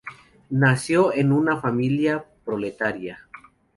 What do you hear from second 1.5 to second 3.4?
familia proletaria.